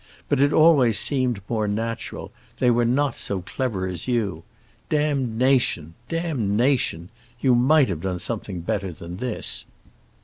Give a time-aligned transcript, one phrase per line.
[0.29, 4.41] But it always seemed more natural; they were not so clever as you.
[4.89, 7.09] Damnation—damnation!
[7.39, 9.63] You might have done something better than this.